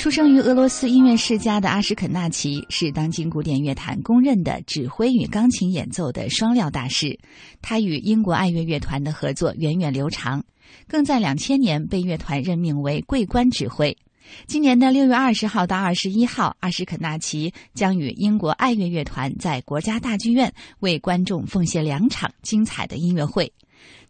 [0.00, 7.18] 出生于俄罗斯音乐世家的阿什肯纳奇是当今古典乐坛公认的指挥与钢琴演奏的双料大师。
[7.60, 10.42] 他与英国爱乐乐团的合作源远流长，
[10.88, 13.94] 更在两千年被乐团任命为桂冠指挥。
[14.46, 23.52] 今年的六月二十号到二十一号，阿什肯纳奇将与英国爱乐乐团在国家大剧院为观众奉献两场精彩的音乐会。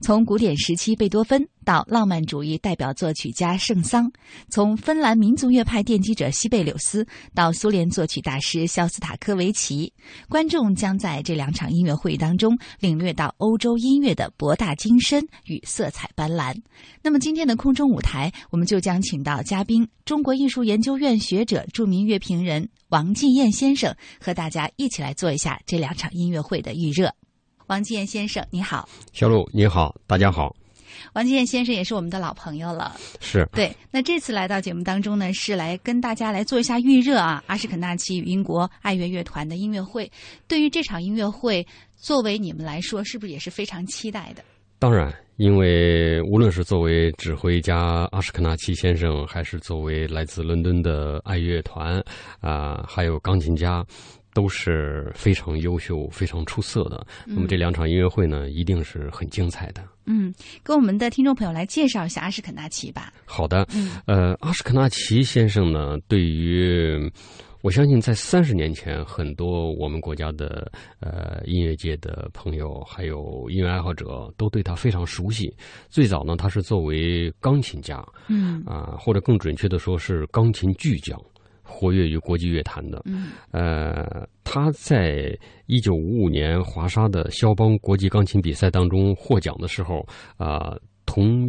[0.01, 4.11] 从古典时期贝多芬到浪漫主义代表作曲家圣桑，
[4.49, 9.93] 从芬兰民族乐派奠基者西贝柳斯到苏联作曲大师肖斯塔科维奇，
[10.29, 16.61] 观众将在这两场音乐会当中领略到欧洲音乐的博大精深与色彩斑斓。
[17.05, 27.15] 那么今天的空中舞台，我们就将请到嘉宾中国艺术研究院学者、著名乐评人王继燕先生，和大家一起来做一下这两场音乐会的预热。
[27.69, 30.53] 王继燕先生，你好，小鲁，你好，大家好。
[31.13, 33.75] 王继燕先生也是我们的老朋友了，是对。
[33.91, 37.43] 那这次来到节目当中呢，是来跟大家来做一下预热啊。
[37.47, 40.11] 阿什肯纳奇与英国爱乐乐团的音乐会，
[40.47, 44.43] 对于这场音乐会，作为你们来说，是不是也是非常期待的？
[44.79, 52.03] 当然，因为无论是作为指挥家阿什肯纳奇先生，还是作为来自伦敦的爱乐团
[52.41, 53.85] 啊，还有钢琴家。
[54.33, 57.05] 都是非常优秀、非常出色的。
[57.27, 59.83] 那么这两场音乐会呢，一定是很精彩的。
[60.11, 63.13] 嗯，跟我们的听众朋友来介绍一下阿什肯纳奇吧。
[63.25, 67.11] 好的，嗯呃，阿什肯纳奇先生呢，对于
[67.63, 75.55] 我相信在三十年前，很多我们国家的呃音乐界的朋友，还有音乐爱好者，都对他非常熟悉。
[75.89, 81.17] 最早呢，他是作为钢琴家，嗯啊，或者更准确的说是钢琴巨匠。
[81.73, 85.33] 活跃于国际乐坛的，嗯，呃，他在
[85.67, 90.05] 一九五五年华沙的肖邦国际钢琴比赛当中获奖的时候，
[90.39, 90.77] 啊，
[91.07, 91.49] 同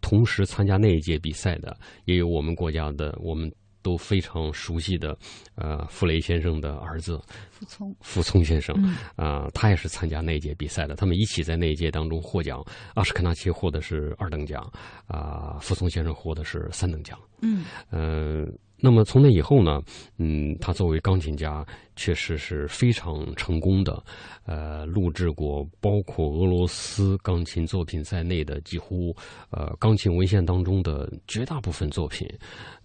[0.00, 3.48] 同时参加那一届比赛的也有我们国家的，我们
[3.80, 5.16] 都非常熟悉的，
[5.54, 8.74] 呃，傅雷先生的儿子傅聪，傅聪先生，
[9.14, 12.60] 啊，他也是参加那一届比赛的，他们一起在那一届当中获奖，
[12.94, 14.68] 阿什肯纳奇获的是二等奖，
[15.06, 18.52] 啊，傅聪先生获的是三等奖，嗯，嗯。
[18.84, 19.80] 那么从那以后呢，
[20.18, 24.02] 嗯，他作为钢琴家确实是非常成功的，
[24.44, 29.14] 呃，录制过包括俄罗斯钢琴作品在内的几乎
[29.50, 32.28] 呃钢琴文献当中的绝大部分作品。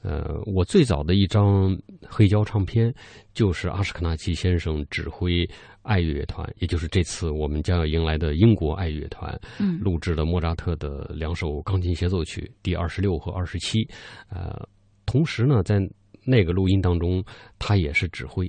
[0.03, 1.75] 呃，我最早的一张
[2.07, 2.93] 黑胶唱片
[3.33, 5.49] 就是阿什克纳奇先生指挥
[5.81, 13.83] 爱乐乐团，也就是这次我们将要迎来的英国爱乐乐团，嗯，录制的莫扎特的两首钢琴协奏曲第二十六和二十七，
[14.29, 14.63] 呃。
[15.07, 15.79] 同时呢，在
[16.23, 17.23] 那个录音当中，
[17.57, 18.47] 他也是指挥，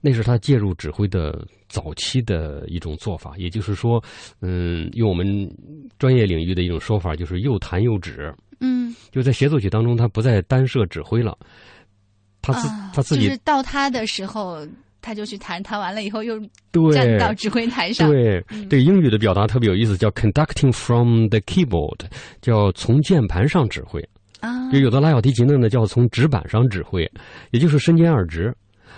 [0.00, 3.36] 那是他介入指挥的早期的一种做法。
[3.36, 4.02] 也就是说，
[4.40, 5.24] 嗯，用我们
[5.98, 8.34] 专业领域的一种说法，就是又弹又指。
[8.62, 11.36] 嗯，就在协奏曲当中，他不再单设指挥了，
[12.42, 14.66] 他自他自己就是到他的时候，
[15.00, 16.38] 他就去弹，弹完了以后又
[16.92, 18.10] 站到指挥台上。
[18.10, 22.00] 对，对，英语的表达特别有意思，叫 conducting from the keyboard，
[22.42, 24.06] 叫从键盘上指挥。
[24.40, 27.10] 啊，就有的拉小提琴的呢，叫从纸板上指挥，
[27.50, 28.54] 也就是身兼二职。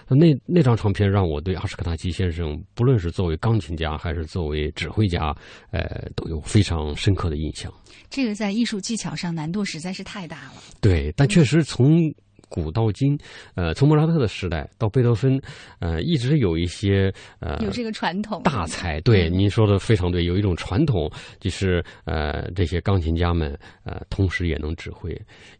[0.08, 5.34] 那那张唱片让我对阿什克纳奇先生，不论是作为钢琴家还是作为指挥家，
[5.70, 7.72] 呃，都有非常深刻的印象。
[8.10, 10.54] 这个在艺术技巧上难度实在是太大了。
[10.80, 12.12] 对，但确实从。
[12.52, 13.18] 古到今，
[13.54, 15.40] 呃，从莫扎特的时代到贝多芬，
[15.80, 19.00] 呃，一直有一些呃有这个传统大才。
[19.00, 25.10] 对，您说的非常对，有一种传统，就是呃，这些钢琴家们呃，同时也能指挥，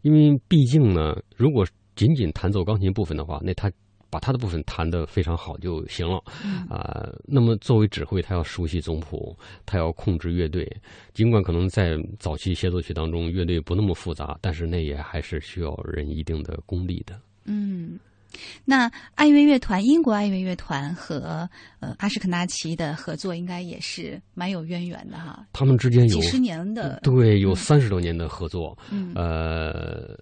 [0.03, 1.65] 因为毕竟呢，如果
[1.95, 3.71] 仅仅弹奏钢琴部分的话，那他。
[4.13, 6.21] 把他的部分弹得非常好就行了，
[6.69, 9.35] 啊，那么作为指挥，他要熟悉总谱，
[9.65, 10.71] 他要控制乐队。
[11.15, 17.19] 尽管可能在早期协奏曲当中，乐队不那么复杂，但是那也还是需要人一定的功力的。
[17.45, 17.99] 嗯，
[18.63, 21.49] 那爱乐乐团，英国爱乐乐团和
[21.79, 25.43] 呃阿什肯纳奇的合作，应该也是蛮有渊源的哈。
[25.53, 28.77] 他们之间有几十年的，对，有三十多年的合作。
[28.91, 30.15] 嗯，呃。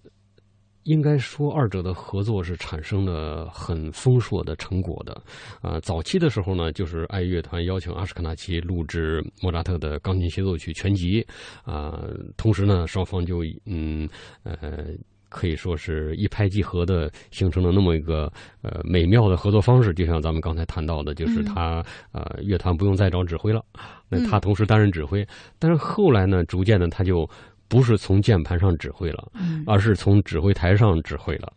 [0.83, 5.21] 应该说，二者的合作是产生了很丰硕的成果的。
[5.61, 11.25] 啊，早期的时候呢，就是爱乐团邀请阿什肯纳奇录制莫扎特的钢琴协奏曲全集，
[11.63, 12.03] 啊，
[12.35, 14.09] 同时呢，双方就嗯
[14.43, 14.87] 呃
[15.29, 19.93] 可以说是一拍即合的，形成了那么一个呃美妙的合作方式。
[19.93, 23.63] 就像咱们刚才谈到的，就是他呃乐团不用再找指挥了，
[24.09, 25.25] 那他同时担任指挥。
[25.59, 27.29] 但是后来呢，逐渐的他就。
[27.71, 29.31] 不是从键盘上指挥了，
[29.65, 31.49] 而是从指挥台上指挥了，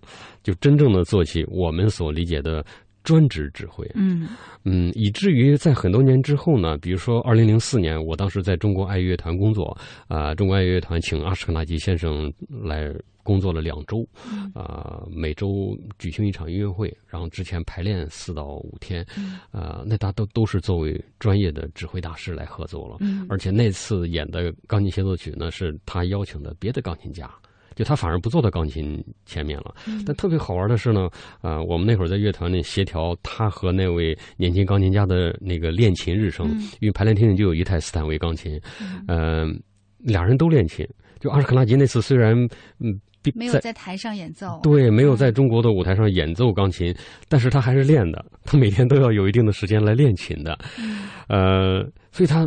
[0.44, 2.64] 就真正的做起我们所理解的
[3.04, 3.88] 专职指挥。
[3.94, 4.26] 嗯
[4.64, 9.76] 嗯，以至于在很多年之后呢，比如说二零零四年，我当时在中国爱乐乐团工作，
[10.08, 12.92] 啊、中国爱乐乐团请阿什肯纳吉先生来
[13.22, 14.06] 工作了两周，
[14.54, 19.04] 啊、每周举行一场音乐会，然后之前排练四到五天，
[19.50, 27.30] 啊、那他都都是作为专业的指挥大师来合作了，嗯而且那次演的钢琴协奏曲呢，是他邀请的别的钢琴家。
[27.74, 29.74] 就他反而不坐到钢琴前面了，
[30.06, 31.08] 但特别好玩的是呢，
[31.42, 36.60] 呃，我们那会儿在乐团里协调他和那位年轻钢琴家的那个练琴日程，嗯。
[36.80, 38.60] 因为排练厅里就有一台斯坦威钢琴，
[39.08, 39.58] 嗯、
[39.98, 40.86] 俩人都练琴。
[41.20, 42.36] 就阿什克纳吉那次虽然
[42.80, 43.00] 嗯
[43.34, 46.94] 没有在台上演奏，对没有在中国的舞台上演奏钢琴，
[47.30, 50.58] 但是他还是练的，他每天都要有一定的时间来练琴的，
[51.28, 51.82] 呃，
[52.12, 52.46] 所以他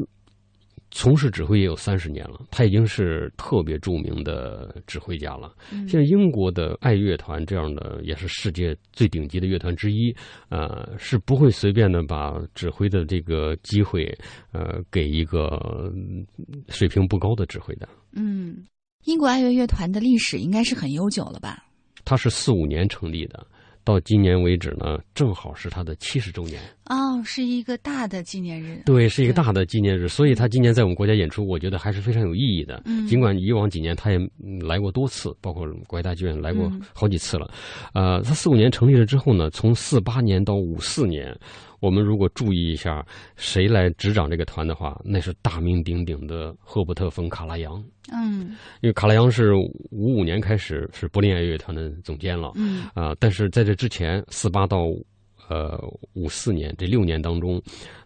[0.99, 5.53] 从事指挥也有三十年了，他已经是特别著名的指挥家了。
[5.71, 10.11] 嗯现在英国的爱乐团这样的也是世界最顶级的乐团之一，
[10.49, 14.11] 呃，是不会随便的把指挥的这个机会，
[14.51, 16.25] 呃，给一个嗯
[16.69, 17.87] 水平不高的指挥的。
[18.13, 18.65] 嗯，
[19.05, 21.63] 英国爱乐乐团的历史应该是很悠久了吧？
[22.05, 23.45] 它是四五年成立的，
[23.87, 26.59] 到今年为止呢，正好是他的七十周年。
[26.87, 28.81] 哦，是一个大的纪念日。
[28.85, 32.81] 对，是一个大的纪念日，所以他今年在我们国家演出，我觉得还是非常有意义的。
[32.83, 37.49] 嗯尽管以往几年他也嗯来过多次，包括国家大剧院来过嗯好几次了。
[37.93, 41.33] 呃，他四五年成立了之后呢，从四八年到五四年，
[41.79, 47.83] 我们如果注意一下谁来执掌这个团的话，那是大名鼎鼎的赫伯特·冯·卡拉扬。
[48.11, 54.85] 嗯因为卡拉扬是五五年开始是柏林爱乐团的总监了，嗯啊、但是在这之前，四八到
[55.49, 55.77] 呃
[56.13, 57.61] 五四年这六年当中，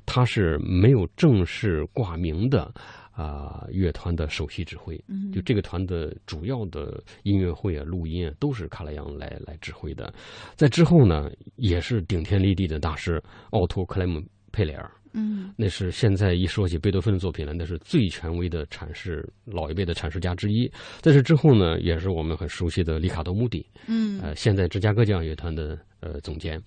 [0.06, 2.73] 他是没有正式挂名的
[3.12, 5.02] 啊、乐团的首席指挥。
[5.08, 10.13] 嗯，就这个团的主要的音乐会啊、录音啊，都是卡拉扬来来指挥的。
[10.56, 13.22] 在之后呢，也是顶天立地的大师
[13.52, 14.22] 奥托·克莱姆
[14.52, 14.90] 佩雷尔。
[15.13, 20.72] 嗯那是现在一说起贝多芬的作品来，那是最权威的阐释老一辈的阐释家之一。
[21.02, 26.62] 在这之后呢，也是我们很熟悉的里卡多·穆迪，嗯呃，现在芝加哥交响乐团的呃总监，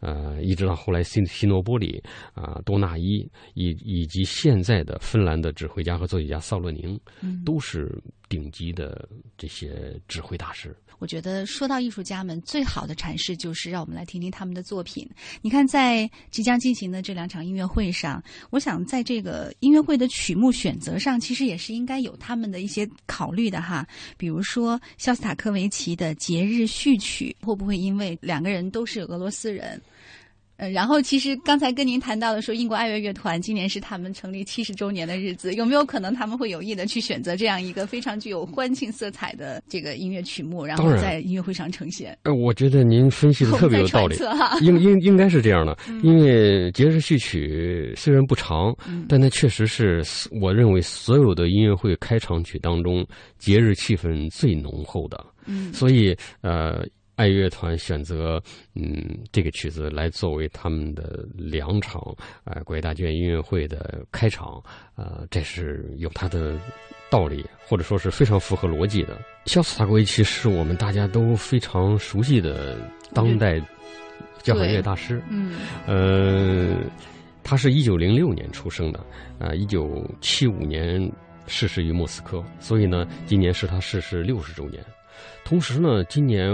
[0.00, 2.02] 呃，一直到后来西西诺波里
[2.34, 7.90] 啊、多纳伊以以及现在的芬兰的指挥家和作曲家萨洛宁，嗯，都是
[8.28, 9.08] 顶级的
[9.38, 10.76] 这些指挥大师。
[10.98, 15.08] 我觉得说到艺术家们，最好的阐释就是让我们来听听他们的作品。
[15.40, 23.86] 你看，在即将进行的这两场音乐会上，我想在这个音乐会的曲目选择上，其实也是应该有他们的一些考虑的哈。
[24.18, 29.80] 比如说肖斯塔科维奇的节日序曲，会不会因为两个人都是俄罗斯人？
[30.62, 42.14] 嗯，然后其实刚才跟您谈到的说，英国爱乐乐团今年是他们成立七十周年的日子，有没有可能他们会有意的去选择这样一个非常具有欢庆色彩的这个音乐曲目，然后在音乐会上呈现？
[42.24, 44.18] 呃，我觉得您分析的特别有道理。
[44.60, 53.02] 应应应该是这样的，因为节日序曲虽然不长，嗯但它确实是我认为所有的音乐会开场曲当中
[53.38, 55.24] 节日气氛最浓厚的。
[55.46, 56.86] 嗯所以呃，
[57.20, 58.42] 爱乐团选择
[58.74, 62.02] 嗯这个曲子来作为他们的两场
[62.44, 64.58] 呃国家大剧院音乐会的开场，
[64.94, 66.58] 呃，这是有它的
[67.10, 69.20] 道理，或者说是非常符合逻辑的。
[69.44, 72.78] 肖斯塔科维奇是我们大家都非常熟悉的
[73.12, 73.60] 当代
[74.42, 75.22] 交响乐大师。
[75.28, 75.52] 嗯
[75.86, 76.74] 呃，
[77.44, 79.04] 他是一九零六年出生的，
[79.38, 81.12] 啊，一九七五年
[81.46, 84.82] 逝世于莫斯科，所以呢，今年是他逝世六十周年。
[85.44, 86.48] 同时呢，今年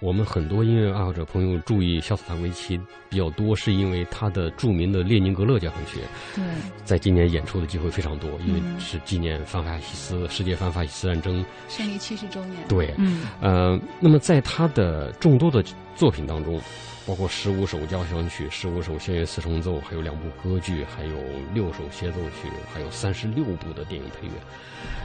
[0.00, 2.80] 我们很多音乐爱好者朋友注意肖斯塔科维奇
[3.10, 5.98] 比较多，是因为他的著名的列宁格勒交响曲
[6.36, 6.44] 对，
[6.84, 12.56] 在今年演出的机会非常多，因为嗯是纪念反法西斯世界反法西斯战争胜利七十周年。
[12.68, 15.64] 对嗯呃，那么在他的众多的
[15.96, 16.60] 作品当中，
[17.04, 21.16] 包括十五首交响曲、十五首弦乐四重奏，还有两部歌剧，还有
[21.52, 24.32] 六首协奏曲，还有三十六部的电影配乐。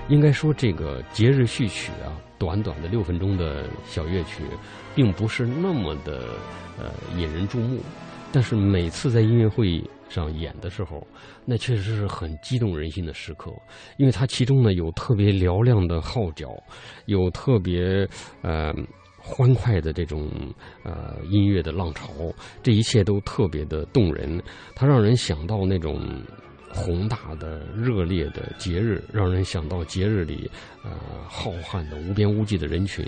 [0.07, 4.43] 应该说，这个节日序曲啊，短短的六分钟的小乐曲，
[4.93, 6.25] 并不是那么的
[6.77, 7.79] 呃引人注目，
[8.33, 11.07] 但是每次在音乐会上演的时候，
[11.45, 13.49] 那确实是很激动人心的时刻，
[13.95, 16.49] 因为它其中呢有特别嘹亮的号角，
[17.05, 18.05] 有特别
[18.41, 18.73] 呃
[19.17, 20.29] 欢快的这种
[20.83, 22.11] 呃音乐的浪潮，
[22.61, 24.43] 这一切都特别的动人，
[24.75, 26.21] 它让人想到那种。
[26.73, 30.49] 宏大的、热烈的节日，让人想到节日里，
[30.83, 30.91] 呃，
[31.27, 33.05] 浩瀚的、无边无际的人群。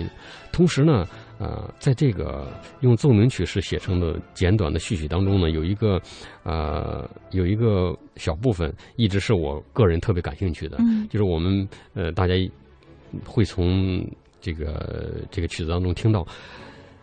[0.52, 1.04] 同时呢，
[1.38, 2.48] 呃，在这个
[2.80, 6.00] 用奏鸣曲式写成的简短的序曲当中呢，有一个，
[6.44, 12.34] 呃，有一个小部分，一直是我个人特别感兴趣的，嗯就是我们呃，大家
[13.24, 14.08] 会从
[14.40, 16.26] 这个这个曲子当中听到，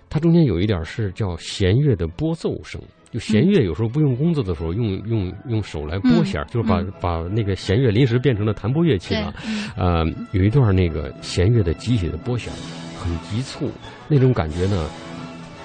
[0.09, 2.81] 它中间有一点是叫弦乐的拨奏声，
[3.13, 9.31] 就弦乐有时候不用弓子的时候，用用用手来拨弦，就是把把那个弦乐临时变成了弹拨乐器了。
[9.77, 12.51] 呃，有一段那个弦乐的集体的拨弦，
[12.97, 13.69] 很急促，
[14.07, 14.89] 那种感觉呢，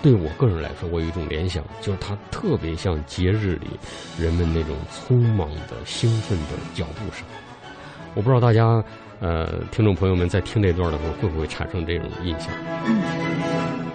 [0.03, 3.69] 对我个人来说，我有一种联想，就是它特别像节日里
[4.23, 7.27] 人们那种匆忙的兴奋的脚步声。
[8.15, 8.85] 我不知道大家
[9.21, 12.53] 呃，听众朋友们在听这段的时候，会不会产生这种印象？
[12.85, 13.88] 欢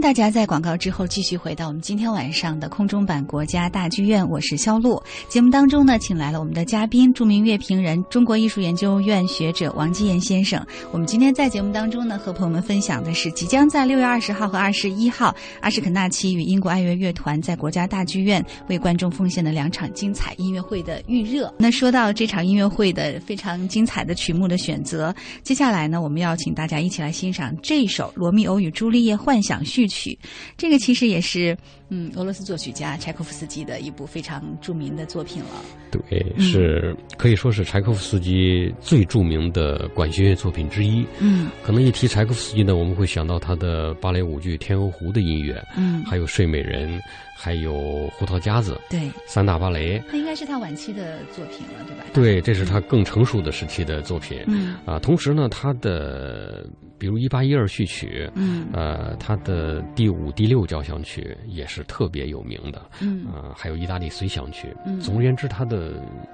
[0.00, 5.02] 大家在广告之后继续回到我们今天晚上的空中版国家大剧院，我是肖璐。
[5.28, 10.64] 节目当中呢，请来了我们的嘉宾，著名乐评人、中国艺术研究院学者王基岩先生。
[10.92, 21.52] 我们今天在节目当中呢，和朋友们分享的是即将在六月二十号和二十一号，阿什肯纳奇与英国爱乐乐团在国家大剧院为观众奉献的两场精彩音乐会的预热。
[21.58, 25.12] 那说到这场音乐会的非常精彩的曲目的选择，
[25.42, 29.86] 接下来呢，我们要请大家一起来欣赏这首《罗密欧与朱丽叶幻想序》。
[29.88, 30.18] 序曲，
[30.56, 31.56] 这个其实也是
[31.88, 35.64] 嗯俄罗斯作曲家柴可夫斯基的一部非常著名的作品了。
[35.90, 41.04] 对，是可以说是柴可夫斯基最著名的管弦乐作品之一。
[41.18, 46.98] 嗯，可能一提柴可夫斯基呢，我们会想到他的芭蕾舞剧《天鹅湖》的音乐，嗯，还有《睡美人》，
[47.34, 47.72] 还有
[48.10, 50.02] 《胡桃夹子》，对，三大芭蕾。
[50.12, 52.04] 那应该是他晚期的作品了，对吧？
[52.12, 54.44] 对，这是他更成熟的时期的作品。
[54.46, 56.66] 嗯，啊，同时呢，他的
[56.98, 62.82] 比如一八一二序曲，嗯，呃，他的第五、第六交响曲也是特别有名的。
[63.00, 64.74] 嗯，啊，还有意大利随想曲。
[64.84, 65.92] 嗯，总而言之，他的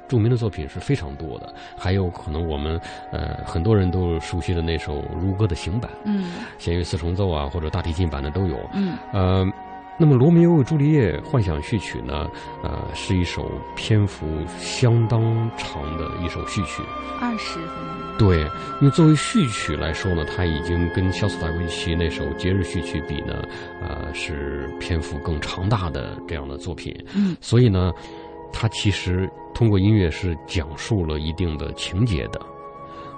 [0.08, 1.54] 著名的作品是非常多的。
[1.76, 2.80] 还有可能我们
[3.12, 8.58] 呃很多人都熟悉的那首《如歌》的行版，嗯，弦乐四重奏啊，或者大提琴版的都有。
[8.72, 9.46] 嗯，呃。
[9.96, 12.28] 那么，《罗密欧与朱丽叶》幻想序曲呢？
[12.64, 14.26] 呃，是一首篇幅
[14.58, 15.22] 相当
[15.56, 16.82] 长的一首序曲，
[17.20, 18.18] 二十分钟。
[18.18, 18.40] 对，
[18.80, 23.42] 因为作为序曲来说呢，它已经跟肖斯塔科维奇那首节日序曲比呢，
[23.82, 26.92] 呃，是篇幅更长大的这样的作品。
[27.14, 27.92] 嗯，所以呢，
[28.52, 32.40] 它其实通过音乐是讲述了一定的情节的。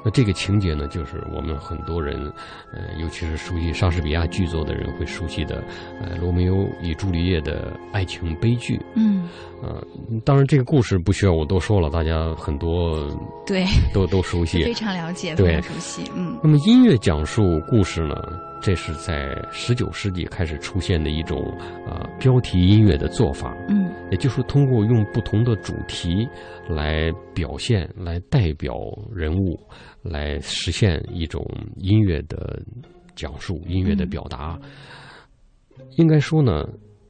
[0.07, 2.33] 那这个情节呢，就是我们很多人，
[2.73, 5.61] 呃，尤其是熟悉莎士比亚剧作的人会熟悉的，
[6.01, 8.81] 呃，《罗密欧与朱丽叶》的爱情悲剧。
[8.95, 9.29] 嗯，
[9.61, 9.85] 呃，
[10.25, 13.11] 当然这个故事不需要我多说了，大家很多
[13.45, 16.09] 对都都熟悉， 非常了解，对，非常熟悉。
[16.15, 18.15] 嗯，那么音乐讲述故事呢？
[18.63, 21.39] 这是在十九世纪开始出现的一种
[21.87, 26.29] 啊标题音乐的做法，嗯，也就是通过用不同的主题
[26.69, 28.75] 来表现、来代表
[29.13, 29.59] 人物，
[30.03, 31.45] 来实现一种
[31.77, 32.63] 音乐的
[33.15, 34.59] 讲述、音乐的表达。
[35.97, 36.67] 应该说呢，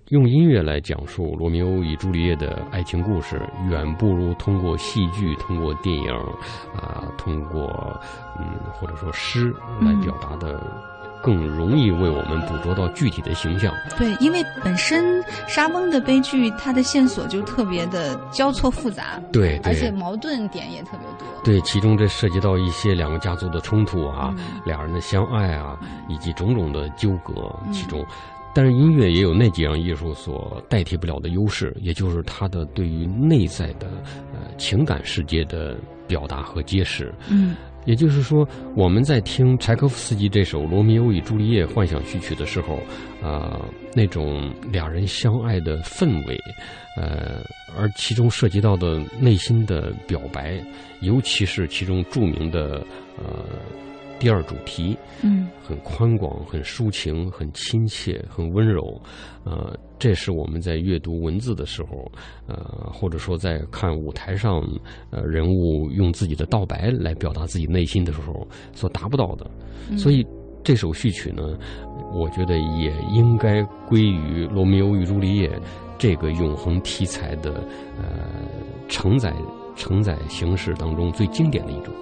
[0.08, 6.10] 用音乐来讲述罗密欧与朱丽叶的爱情故事，远不如通过戏剧、通过电影
[6.74, 8.00] 啊、通过
[8.38, 10.95] 嗯或者说诗来表达的。
[11.26, 13.74] 更容易为我们捕捉到具体的形象。
[13.98, 21.26] 对，因为本身莎翁的悲剧，它的线索就特别的交错复杂，对，而且矛盾点也特别多。
[21.42, 24.32] 对，其中这涉及到一些两个家族的冲突啊，
[24.64, 25.76] 俩人的相爱啊，
[26.08, 28.06] 以及种种的纠葛其中。
[28.54, 33.88] 但是音乐也有那几样艺术所代替不了的优势，也就是它的对于内在的
[34.32, 37.12] 呃情感世界的表达和揭示。
[37.28, 37.56] 嗯。
[37.86, 42.78] 也就是说，我们在听柴可夫斯基这首《罗密欧与朱丽叶》幻想序曲的时候，
[43.22, 43.58] 呃，
[43.94, 46.38] 那种两人相爱的氛围，
[46.96, 47.40] 呃，
[47.78, 50.60] 而其中涉及到的内心的表白，
[51.00, 52.84] 尤其是其中著名的
[53.16, 53.44] 呃
[54.18, 59.00] 第二主题，嗯，很宽广、很抒情、很亲切、很温柔，
[59.44, 59.74] 呃。
[59.98, 62.10] 这是我们在阅读文字的时候，
[62.46, 64.62] 呃，或者说在看舞台上，
[65.10, 69.50] 呃，人物用自己的道白来表达自己内心的时候所达不到的。
[69.96, 70.26] 所以
[70.62, 71.56] 这首序曲呢，
[72.12, 75.48] 我觉得也应该归于《罗密欧与朱丽叶》
[75.96, 78.42] 这个永恒题材的呃
[78.88, 79.34] 承载
[79.76, 81.94] 承载形式当中最经典的一种。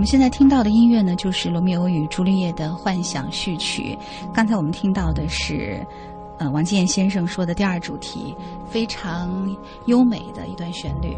[0.00, 3.94] 我们现在听到的音乐呢，就是《罗密欧与朱丽叶》的幻想序曲。
[4.32, 5.86] 刚才我们听到的是，
[6.38, 8.34] 呃，王建先生说的第二主题，
[8.66, 11.14] 非常优美的一段旋律。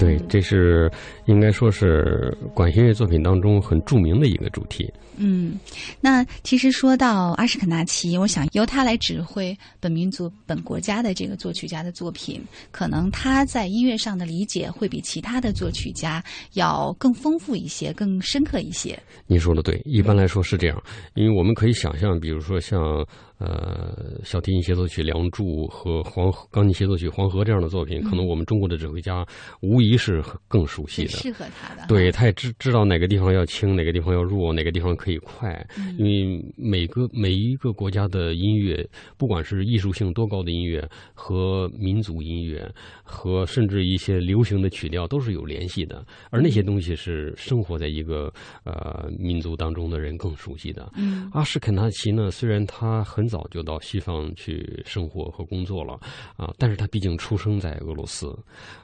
[0.00, 0.90] 对，这是
[1.26, 4.90] 应该说是管弦乐作品当中很著名的一个主题。
[5.18, 5.60] 嗯，
[6.00, 18.98] 那其实说到阿什肯纳奇，我想由他来指挥本民族、本国家的这个作曲家的作品，可能他在音乐上的理解会比其他的作曲家要更丰富一些、更深刻一些。
[19.26, 20.82] 您说的对，一般来说是这样，
[21.14, 23.06] 因为我们可以想象，比如说像。
[23.40, 29.26] 呃，小提琴协奏曲《梁祝》和黄钢琴协奏曲《黄河》这样的作品，可能我们中国的指挥家
[29.62, 31.86] 无疑是更熟悉的，适合他的。
[31.88, 35.66] 对，他也知知道哪个地方要轻，哪个地方要弱，哪个地方可以快。
[35.96, 42.70] 因为每个每一个国家的音乐，不管是艺术性多高的音乐，和民族音乐，
[43.02, 46.04] 和甚至一些流行的曲调，都是有联系的。
[46.28, 48.30] 而那些东西是生活在一个
[48.64, 50.92] 呃民族当中的人更熟悉的。
[50.94, 53.29] 嗯，阿什肯纳奇呢，虽然他很。
[53.30, 55.94] 早就到西方去生活和工作了，
[56.36, 58.36] 啊，但是他毕竟出生在俄罗斯，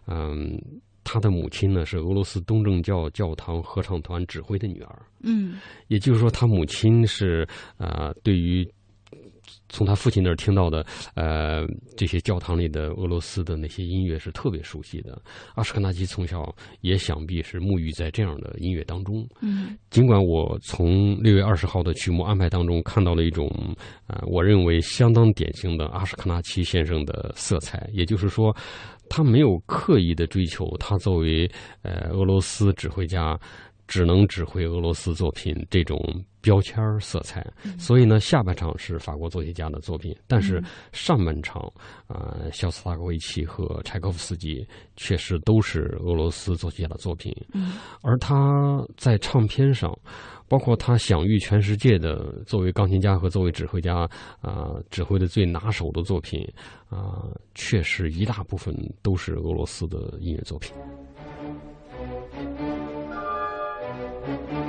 [0.06, 0.58] 嗯，
[1.04, 8.66] 他的母亲呢是俄罗斯东正教教堂合唱团指挥的女儿，嗯，也就是说，他母亲是啊，对于。
[9.68, 15.20] 从他父亲那儿听到的，呃，这些教堂里的俄罗斯的那些音乐是特别熟悉的。
[15.54, 19.26] 阿什克纳基从小也想必是沐浴在这样的音乐当中。
[19.40, 23.50] 嗯，尽管我从六月二十号的曲目安排当中看到了一种，
[24.06, 28.54] 呃，我认为相当典型的阿什克纳奇先生的色彩，也就是说，
[29.08, 31.50] 他没有刻意的追求他作为
[31.82, 33.38] 呃俄罗斯指挥家。
[33.86, 35.98] 只能指挥俄罗斯作品这种
[36.40, 37.44] 标签色彩，
[37.78, 41.60] 所以呢，下半场是法国作曲家的作品，但是上半场，
[42.06, 47.34] 啊，肖斯塔科维奇和柴可夫斯基确实都是俄罗斯作曲家的作品。
[48.02, 49.96] 而他在唱片上，
[50.46, 54.08] 包括他享誉全世界的作为钢琴家和作为指挥家
[54.40, 56.46] 啊，指挥的最拿手的作品
[56.88, 58.72] 啊，确实一大部分
[59.02, 60.72] 都是俄罗斯的音乐作品。
[64.26, 64.65] thank you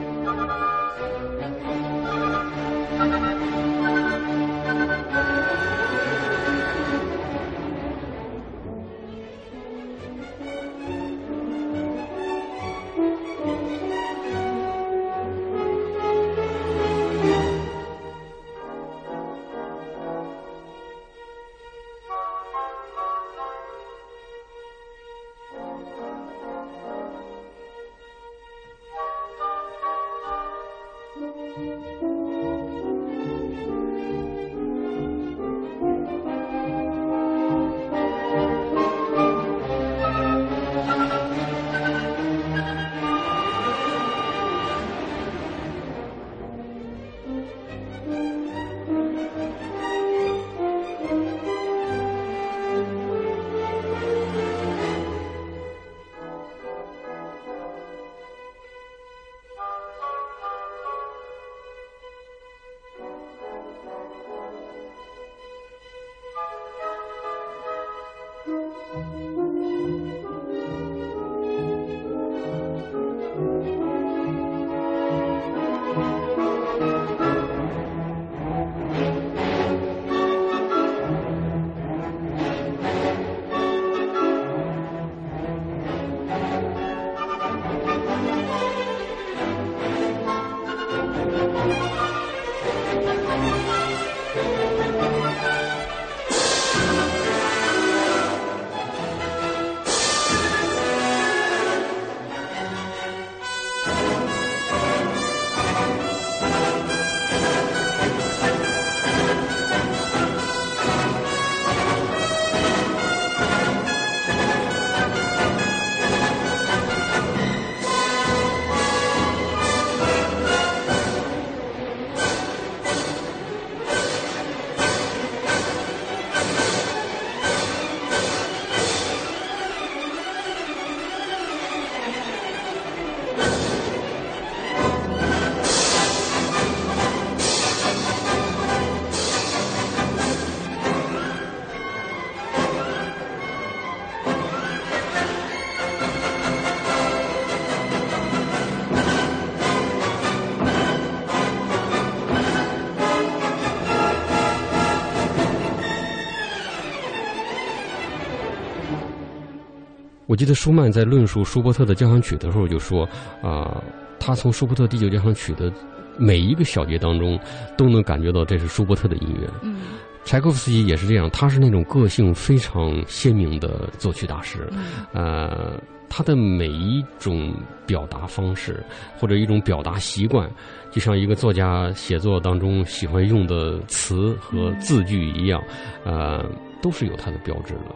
[160.28, 163.08] 我记得舒曼在论述舒伯特的交响曲的时候就说
[163.42, 163.82] ：“啊，
[164.20, 165.72] 他从舒伯特第九交响曲的
[166.18, 167.40] 每一个小节当中，
[167.78, 169.50] 都能感觉到这是舒伯特的音乐。
[169.62, 169.78] 嗯，
[170.26, 174.70] 柴可夫斯基也是这样，他是那种个性非常鲜明的作曲大师。
[175.14, 177.54] 呃，他的每一种
[177.86, 178.84] 表达方式
[179.18, 180.50] 或者一种表达习惯，
[180.92, 185.64] 就像一个作家写作当中喜欢用的词和字句一样，
[186.04, 186.44] 呃，
[186.82, 187.96] 都是有他的标志的。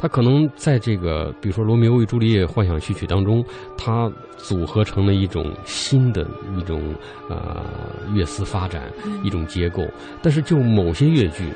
[0.00, 3.44] 他可能在这个，比如说《罗密欧与朱丽叶》幻想序曲当中，
[3.76, 6.94] 他组合成了一种新的一种
[7.28, 7.62] 呃
[8.14, 8.90] 乐思发展，
[9.22, 9.86] 一种结构。
[10.22, 11.52] 但是就某些乐剧，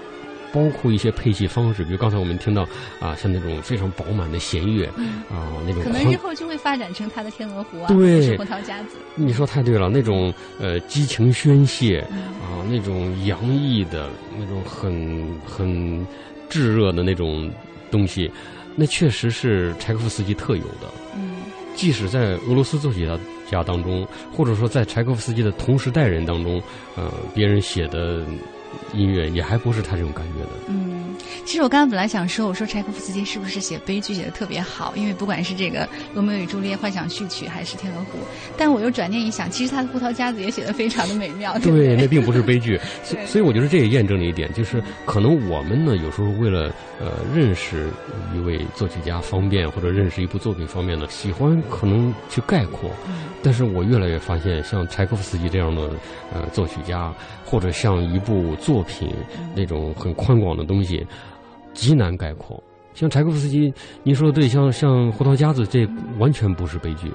[0.53, 2.69] 包括一些配器方式，比如刚才我们听到
[3.01, 4.85] 啊，像那种非常饱满的弦乐
[5.31, 8.99] 啊，那种可能日后就会发展成他的天鹅湖啊，对，胡桃夹子。
[9.15, 10.31] 你说太对了，那种
[10.61, 12.01] 呃激情宣泄
[12.43, 16.07] 啊，那种洋溢的那种很很
[16.51, 17.51] 炙热的那种。
[17.95, 18.29] 东西，
[18.75, 20.93] 那确实是柴可夫斯基特有的。
[21.15, 21.37] 嗯，
[21.77, 23.09] 即使在俄罗斯作曲
[23.49, 26.61] 家当中，或者说在柴可夫斯基的同时代人当中，
[26.97, 28.25] 呃，别人写的
[28.93, 30.51] 音乐也还不是他这种感觉的。
[30.69, 31.15] 嗯。
[31.45, 34.95] 其实我刚刚本来想说，我说柴可夫斯基是不是写悲剧写的特别好？
[34.97, 35.85] 因为不管是这个
[36.15, 38.19] 《罗密欧与朱丽叶》幻想序曲，还是《天鹅湖》，
[38.57, 41.57] 但我又转念一想，其实他的《胡桃夹子》也写的非常的美妙。
[41.59, 42.81] 对，那并不是悲剧。
[43.27, 47.89] 所以我觉得这也验证了一点，就是可能我们呢，有时候为了呃认识
[48.35, 52.91] 一位作曲家方便，或者认识一部作品方便呢，喜欢可能去概括。
[53.43, 55.91] 但是我越来越发现，像柴可夫斯基这样的
[56.33, 57.13] 呃作曲家，
[57.45, 59.13] 或者像一部作品
[59.55, 61.07] 那种很宽广的东西。
[61.75, 62.63] 极难概括，
[62.95, 63.73] 像柴可夫斯基，
[64.05, 65.85] 您说的对，像像《胡桃夹子》，这
[66.21, 67.11] 完全不是悲剧。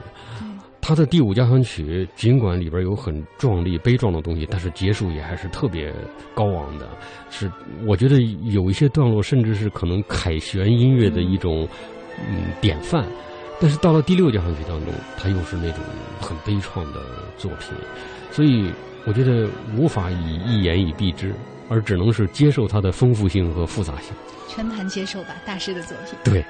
[0.82, 5.94] 他的第五交响曲，尽管里边有很壮丽、悲壮的东西，但是结束也还是特别
[6.34, 6.90] 高昂的。
[7.30, 7.50] 是，
[7.88, 8.20] 我觉得
[8.52, 11.66] 有一些段落，甚至是可能凯旋音乐的一种
[12.30, 13.06] 嗯典范。
[13.62, 15.80] 但是到了第六交响曲当中，他又是那种
[16.20, 17.00] 很悲怆的
[17.38, 17.78] 作品，
[18.30, 18.70] 所以
[19.10, 21.34] 我觉得无法以一言以蔽之，
[21.68, 24.14] 而只能是接受它的丰富性和复杂性。
[24.48, 26.16] 全盘接受吧，大师的作品。
[26.24, 26.46] 对。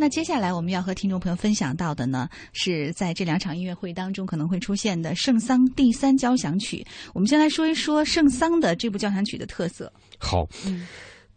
[0.00, 6.82] 那接下来我们要和听众朋友分享到的呢，是在这两场音乐会当中可能会出现的圣桑第三交响曲。
[7.12, 9.92] 我们先来说一说圣桑的这部交响曲的特色。
[10.18, 10.48] 好，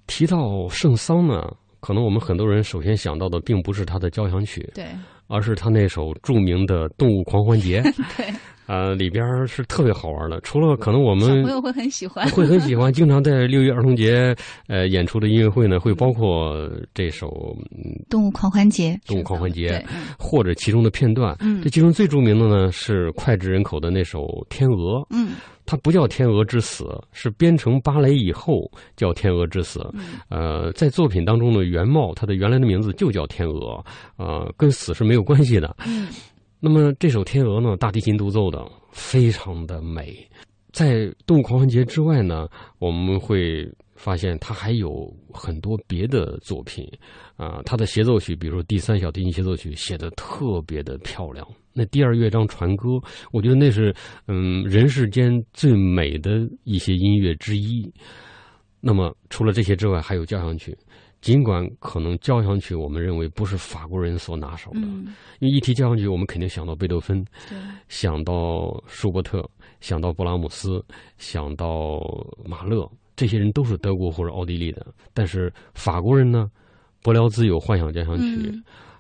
[0.08, 1.44] 提到圣桑呢，
[1.82, 4.88] 可能我们很多人首先想到的并不是他的交响曲，对，
[5.34, 7.82] 而是他那首著名的《动物狂欢节》。
[8.16, 8.26] 对。
[8.66, 10.40] 呃，里边是特别好玩的。
[10.40, 14.34] 除了可能我们小朋友会很喜欢，会很喜欢，经常在六一儿童节
[14.68, 16.56] 呃演出的音乐会呢，会包括
[16.94, 17.28] 这首
[18.10, 18.98] 《动物狂欢节》。
[19.08, 19.86] 动物狂欢节，
[20.18, 21.36] 或者其中的片段。
[21.42, 25.00] 嗯，这其中最著名的呢是脍炙人口的那首《天鹅》。
[25.10, 25.32] 嗯，
[25.66, 29.80] 它不叫《天鹅之死》，是编成芭蕾以后叫《天鹅之死》。
[30.30, 33.76] 呃，在作品当中的原貌，它的原来的名字就叫《天鹅》，
[34.16, 35.76] 呃，跟死是没有关系的。
[35.86, 36.08] 嗯。
[36.60, 40.18] 那么这首《天鹅》呢，大提琴独奏的非常的美。
[40.72, 42.48] 在《动物狂欢节》之外呢，
[42.80, 46.90] 我们会发现他还有很多别的作品
[47.36, 47.62] 啊。
[47.66, 51.46] 它的协奏曲，比如第三小提琴协奏曲，写的特别的漂亮。
[51.74, 52.92] 那第二乐章船歌，
[53.32, 53.94] 我觉得那是
[54.28, 57.92] 嗯人世间最美的一些音乐之一。
[58.80, 60.78] 那么除了这些之外，还有交响曲。
[61.24, 64.82] 尽管可能交响曲，我们认为不是法国人所拿手的，
[65.40, 67.26] 因为一提交响曲，我们肯定想到贝多芬，
[67.88, 69.42] 想到舒伯特，
[69.80, 70.84] 想到布拉姆斯，
[71.18, 72.02] 想到
[72.46, 74.86] 马勒，这些人都是德国或者奥地利的。
[75.14, 76.52] 但是法国人呢，
[77.02, 78.52] 柏辽兹有幻想交响曲。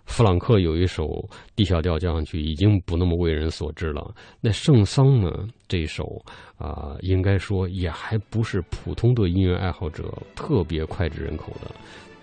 [0.06, 4.14] 弗朗克有一首 D 小调交响曲，已经不那么为人所知了。
[4.40, 5.46] 那圣桑呢？
[5.68, 6.24] 这一首
[6.58, 11.74] 啊，应该说也还不是普通的音乐爱好者特别脍炙人口的。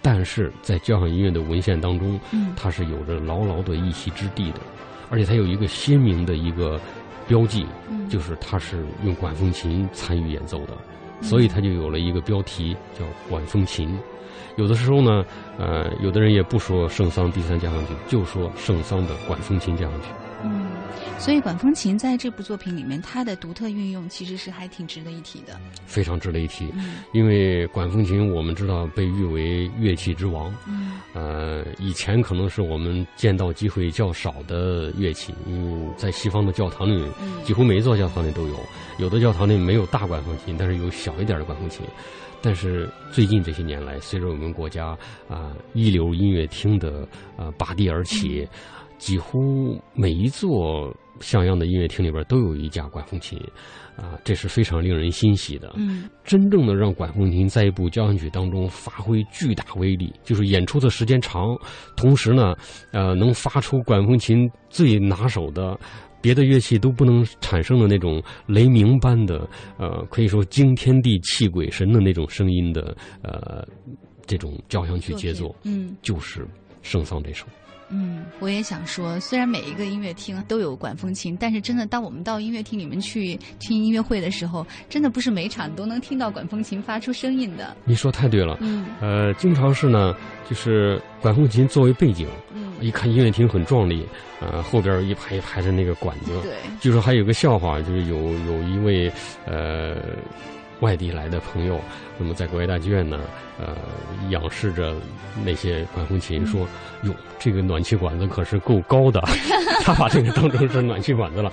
[0.03, 2.19] 但是在交响音乐的文献当中，
[2.57, 4.61] 它是有着牢牢的一席之地的。
[5.11, 6.81] 而且它有一个鲜明的一个
[7.27, 7.67] 标记，
[8.09, 10.75] 就是它是用管风琴参与演奏的，
[11.21, 13.99] 所以它就有了一个标题叫管风琴。
[14.57, 15.25] 有的时候呢，
[15.59, 20.07] 呃，有的人也不说圣桑第三交响曲，就说圣桑的管风琴交响曲。
[20.91, 25.59] 嗯，所以管风琴在这部作品里面，它的独特运用其实是还挺值得一提的。
[25.87, 26.67] 非常值得一提，
[27.13, 30.53] 因为管风琴我们知道被誉为乐器之王。
[30.67, 37.05] 嗯，呃，以前可能是我们见到机会较少的乐器，因为在西方的教堂里，
[37.45, 38.57] 几乎每一座教堂里都有。
[38.99, 41.85] 有的教堂里没有大管风琴，但是有小一点的管风琴。
[42.43, 44.97] 但是最近这些年来，随着我们国家
[45.29, 48.49] 啊一流音乐厅的啊拔地而起，
[49.01, 53.37] 几乎每一座像样的音乐厅里边都有一架管风琴，
[53.97, 55.73] 啊，这是非常令人欣喜的。
[55.77, 61.59] 嗯，真正的让管风琴在一部交响曲当中发挥巨大威力，就是演出的时间长，
[61.97, 62.55] 同时呢，
[62.93, 65.77] 呃，能发出管风琴最拿手的。
[66.23, 73.67] 别的乐器都不能产生的那种雷鸣般的，呃，可以说惊天地泣鬼神的那种声音的，呃，
[74.27, 76.47] 这种交响曲杰作，嗯，就是
[76.83, 77.47] 圣桑这首。
[77.91, 87.77] 嗯，我也想说，虽然每一个音乐厅都有管风琴，但是真的，当我们到音乐厅里面去听音乐会的时候，真的不是每场都能听到管风琴发出声音的。
[87.85, 90.15] 你说太对了，嗯，呃，经常是呢，
[90.49, 94.07] 就是管风琴作为背景，嗯，一看音乐厅很壮丽，
[94.41, 99.13] 呃，后边一排一排的那个管子，对，据说还有个笑话，就是有有一位
[99.47, 99.97] 呃。
[100.81, 101.81] 外地来的朋友，
[102.19, 103.21] 那么在国家大剧院呢，
[103.59, 103.77] 呃，
[104.31, 104.95] 仰视着
[105.45, 106.67] 那些管风琴，说
[107.05, 109.21] ：“哟，这个暖气管子可是够高的。
[109.83, 111.51] ”他把这个当成是暖气管子了。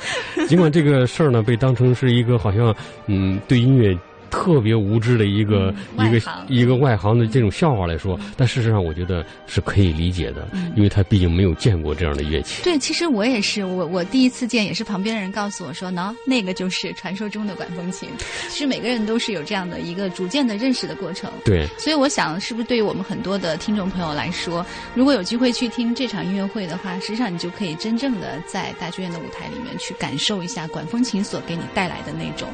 [0.48, 3.98] 尽管这个事儿呢，被当成是一个好像，嗯，对音乐。
[4.30, 12.64] 特别无知的一个一个一个外行的这种笑话来说，但事实上我觉得是可以理解的，因为他毕竟没有见过这样的乐器。
[12.64, 18.10] 对，其实我也是，我我第一次见也是旁边的人告诉我说，喏，那个就是传说中的管风琴。
[18.50, 21.32] 其实每个人都是有这样的一个逐渐的认识的过程。
[21.44, 32.48] 对，所以我想，是不是对于我们很多的听众朋友来说，如果有机会去听这场音乐会的话，实际上你就可以真正的在大剧院的舞台里面去感受一下管风琴所给你带来的那种。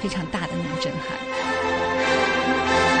[0.00, 2.97] 非常大的那种震撼。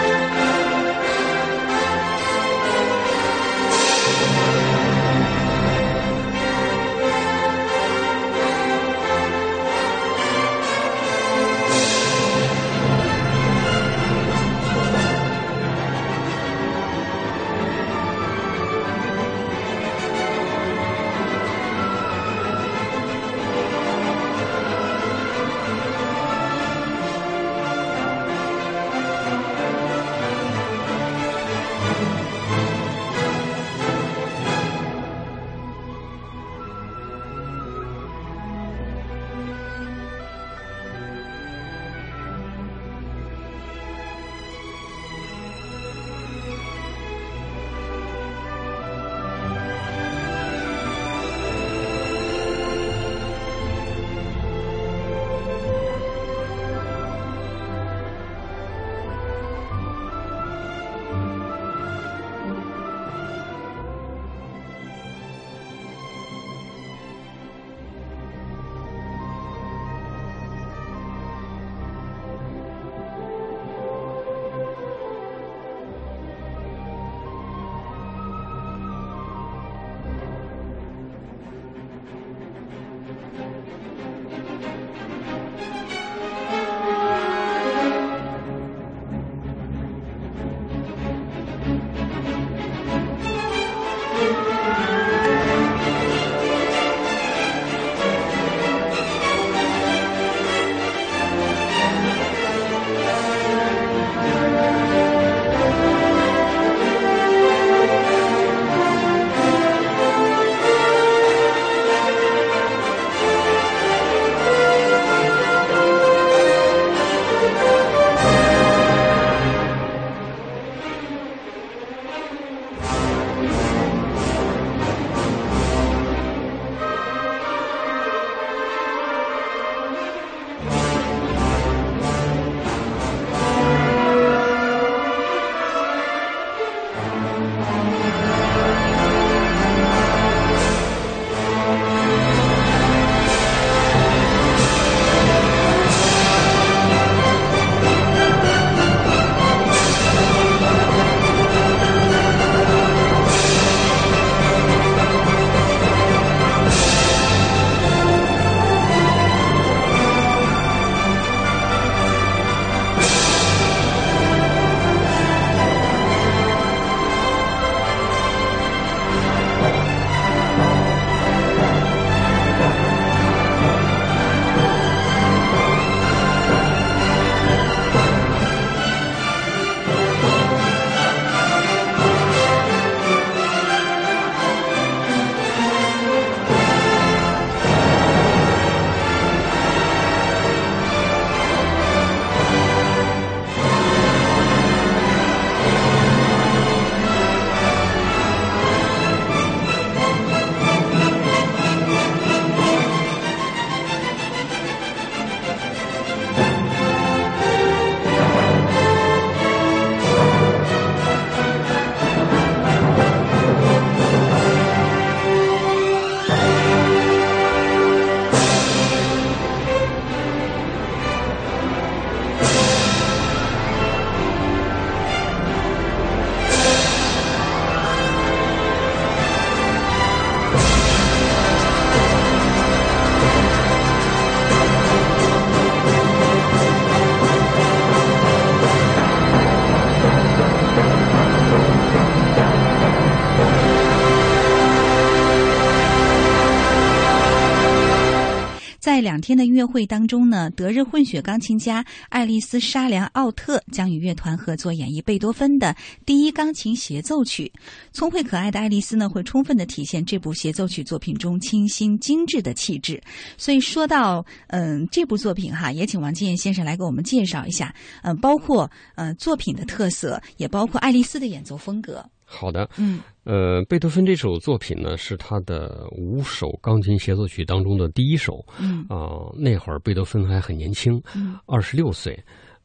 [249.18, 255.74] 两天的音乐会当中呢，德日混血钢琴家爱丽丝·沙良奥特将与乐团合作演绎贝多芬的
[256.06, 257.52] 第一钢琴协奏曲。
[257.92, 263.02] 聪慧可爱的爱丽丝呢，会充分的体现这部协奏曲作品中清新精致的气质。
[263.36, 272.08] 所以说到嗯这部作品哈，也请王金燕先生来给我们介绍一下，嗯，包括呃作品的特色，也包括爱丽丝的演奏风格。
[272.30, 278.42] 好的，嗯呃，贝多芬这首作品呢，是他的五首钢琴协奏曲当中的第一首。
[278.58, 282.18] 嗯啊、那会儿贝多芬还很年轻，嗯二十六岁。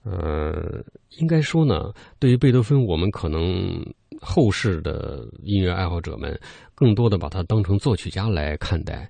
[0.04, 0.82] 呃，
[1.18, 3.86] 应该说呢，对于贝多芬，我们可能
[4.22, 6.40] 后世的音乐爱好者们
[6.74, 9.10] 更多的把他当成作曲家来看待。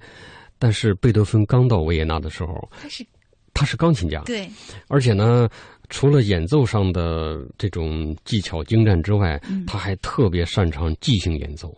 [0.58, 3.06] 但是贝多芬刚到维也纳的时候，他是
[3.54, 4.50] 他是钢琴家，对，
[4.88, 5.48] 而且呢，
[5.90, 11.76] 除了演奏上的这种技巧精湛之外，嗯他还特别擅长即兴演奏。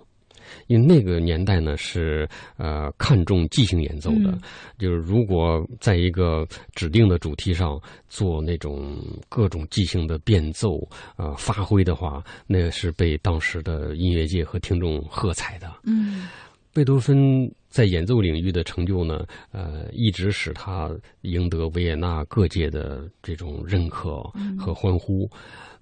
[0.68, 2.28] 因为那个年代呢是
[2.58, 4.41] 呃看重即兴演奏的，嗯
[4.78, 8.97] 就是如果在一个指定的主题上做那种
[9.28, 10.88] 各种即兴的变奏
[11.18, 15.72] 呃发挥的话，那是被当时的音乐界和听众喝彩的。
[15.84, 16.28] 嗯
[16.74, 20.89] 贝多芬在演奏领域的成就呢，呃，一直使他
[21.23, 24.23] 赢得维也纳各界的这种认可
[24.57, 25.30] 和欢呼。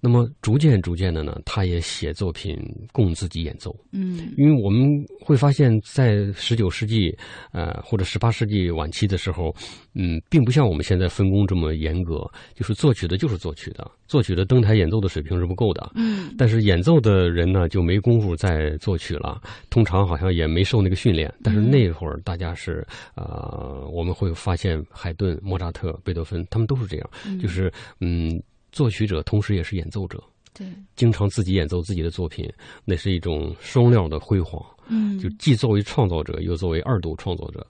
[0.05, 2.59] 那么逐渐逐渐的呢，他也写作品
[2.91, 3.73] 供自己演奏。
[3.93, 4.83] 嗯因为我们
[5.21, 7.17] 会发现，在十九世纪，
[7.53, 9.55] 呃，或者十八世纪晚期的时候，
[9.93, 15.93] 嗯，并不像我们现在分工这么严格，就是作曲的就是作曲的，作曲的登台演奏的水平是不够的。
[15.95, 21.33] 嗯但是演奏的人呢，就没工夫再作曲了，通常好像也没受那个训练。
[21.41, 22.85] 但是那会儿大家是，
[23.15, 27.09] 呃，我们会发现海顿、莫扎特、贝多芬，他们都是这样，
[27.41, 28.41] 就是嗯，
[28.73, 30.21] 作曲者同时也是演奏者，
[30.53, 30.67] 对，
[30.97, 32.45] 经常自己演奏自己的作品，
[32.83, 34.61] 那是一种双料的辉煌。
[34.87, 37.65] 嗯就既作为创造者，又作为二度创作者。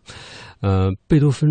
[0.62, 1.48] 呃，贝多芬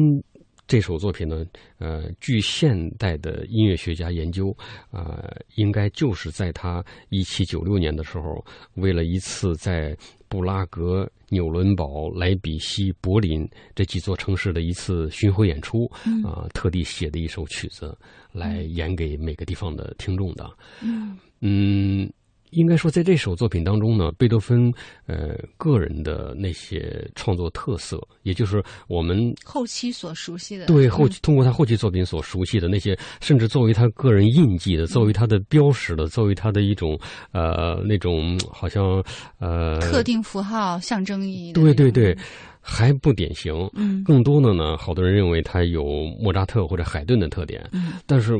[0.72, 1.44] 这首作品呢，
[1.76, 4.56] 呃，据现代的音乐学家研究，
[4.90, 8.42] 呃，应该就是在他一七九六年的时候，
[8.76, 9.94] 为了一次在
[10.30, 15.84] 布拉格、纽伦堡、莱比锡、柏林这几座城市的一次巡回演出，
[16.24, 17.94] 啊、特地写的一首曲子
[18.32, 20.50] 来演给每个地方的听众的。
[20.82, 22.10] 嗯嗯，
[22.52, 24.72] 应该说，在这首作品当中呢，贝多芬
[25.06, 36.98] 呃个人的那些创作特色，也就是我们后期所熟悉的对后期通过他后期作品所熟悉的那些，甚至作为他个人印记的，作为他的标识的，作为他的一种
[37.32, 39.02] 呃那种好像
[39.38, 42.16] 呃特定符号象征意义的对对对，
[42.60, 43.52] 还不典型。
[43.74, 45.84] 嗯更多的呢，好多人认为他有
[46.20, 48.34] 莫扎特或者海顿的特点，嗯但是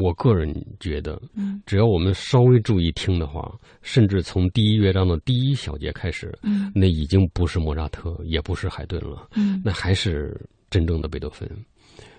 [0.00, 1.62] 我个人觉得，嗯。
[1.66, 6.72] 只要我们稍微注意听的话，甚至从第一乐章的第一小节开始，嗯。
[6.74, 9.60] 那已经不是莫扎特，也不是海顿了，嗯。
[9.64, 10.40] 那还是
[10.70, 11.48] 真正的贝多芬。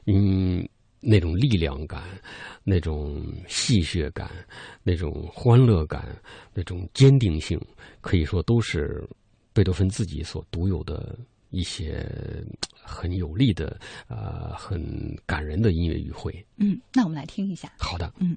[0.06, 0.68] 嗯，
[1.00, 2.04] 那种力量感，
[2.64, 4.30] 那种戏谑感，
[4.84, 6.16] 那种欢乐感，
[6.54, 7.60] 那种坚定性，
[8.02, 9.08] 可以说都是
[9.54, 11.18] 贝多芬自己所独有的
[11.52, 12.06] 一些
[12.74, 16.44] 很有力的、呃，很感人的音乐语汇。
[16.58, 17.72] 嗯，那我们来听一下。
[17.78, 18.36] 好的，嗯。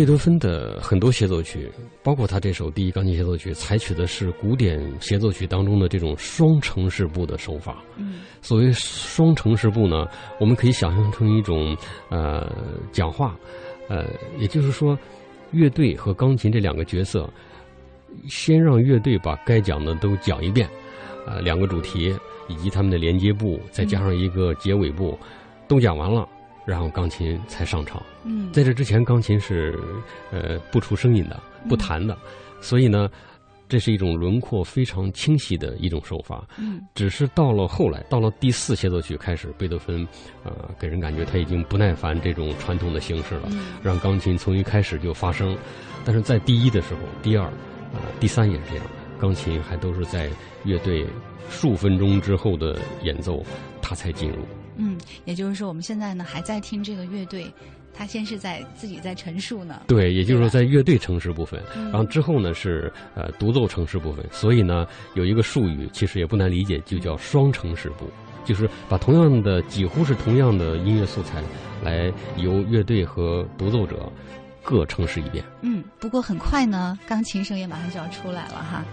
[0.00, 1.70] 贝多芬的很多协奏曲，
[2.02, 7.84] 包括他这首第一钢琴协奏曲，采取的是古典协奏曲当中的这种双城市部的手法。
[7.98, 10.06] 嗯所谓双城市部呢，
[10.38, 11.76] 我们可以想象成一种
[12.08, 12.50] 呃
[12.92, 13.36] 讲话，
[13.90, 14.06] 呃，
[14.38, 14.98] 也就是说，
[15.50, 17.28] 乐队和钢琴这两个角色，
[18.26, 20.66] 先让乐队把该讲的都讲一遍，
[21.26, 22.10] 呃，两个主题
[22.48, 25.18] 以及他们的连接部，再加上一个结尾部，
[25.68, 26.26] 都讲完了，
[26.70, 28.00] 然后钢琴才上场。
[28.22, 29.76] 嗯在这之前，钢琴是
[30.30, 32.16] 呃不出声音的，不弹的，
[32.60, 33.10] 所以呢，
[33.68, 36.46] 这是一种轮廓非常清晰的一种手法。
[36.58, 40.06] 嗯，只是到了后来，到了第四协奏曲开始，贝多芬，
[40.44, 43.48] 呃，给人感觉他已经不耐烦这种传统的形式了，
[43.82, 45.58] 让钢琴从一开始就发声。
[46.04, 47.46] 但是在第一的时候，第二，
[47.94, 48.86] 呃，第三也是这样，
[49.18, 50.30] 钢琴还都是在
[50.62, 51.04] 乐队
[51.50, 53.42] 数分钟之后的演奏，
[53.82, 54.38] 他才进入。
[54.76, 57.52] 嗯，也就是说，我们现在呢还在听这个乐队。
[57.92, 68.06] 他先是在自己在陈述呢，对，也就是说在乐队城市部分，然后之后呢是呃独奏城市部分，所以呢有一个术语其实也不难理解，就叫双城市部，
[68.44, 71.42] 就是把同样的几乎是同样的音乐素材，
[71.82, 74.10] 来由乐队和独奏者
[74.62, 75.44] 各城市一遍。
[75.60, 78.84] 嗯，不过很快呢，钢琴声也马上就要出来了哈。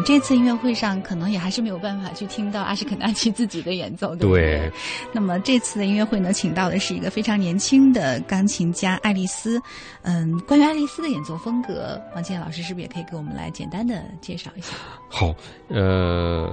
[0.00, 4.72] 们这次音乐会上可能也还是没有办法去听到阿什肯纳奇自己的演奏，对不对？
[5.12, 9.60] 那么这次的音乐会呢，请到的是一个非常年轻的钢琴家爱丽丝。
[10.02, 14.68] 嗯，关于爱丽丝的演奏风格，王健老师是不是也可以给我们来简单的介绍一下？
[15.10, 15.34] 好，
[15.68, 16.50] 呃，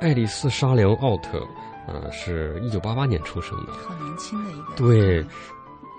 [0.00, 1.40] 爱丽丝·沙良奥特，
[1.88, 4.74] 呃，是一九八八年出生的，好年轻的一个。
[4.76, 5.24] 对。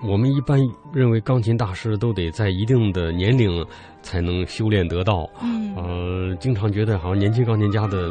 [0.03, 0.59] 我们一般
[0.93, 3.65] 认为钢琴大师都得在一定的年龄
[4.01, 8.09] 才能修炼得到，嗯，呃，经常觉得好像年轻钢琴家的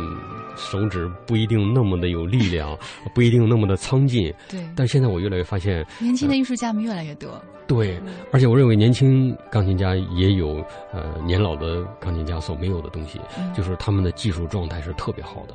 [0.57, 2.77] 手指不一定那么的有力量，
[3.15, 4.61] 不一定那么的苍劲，对。
[4.75, 8.01] 但现在我越来越发现，年轻的艺术家们越来越多，对。
[8.33, 13.21] 而且我认为年轻钢琴家也有呃年老的钢琴家所没有的东西，
[13.55, 15.55] 就是他们的技术状态是特别好的。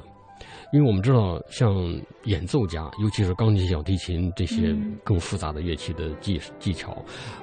[0.72, 1.74] 因为我们知道，像
[2.24, 6.91] 演奏家，尤其是钢琴、小提琴这些更复杂的乐器的技技巧，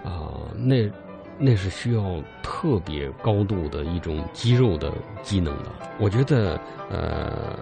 [0.03, 0.91] 啊，那
[1.39, 5.71] 那是需要特别高度的一种肌肉的机能的。
[6.01, 6.59] 我觉得，
[6.91, 7.59] 呃，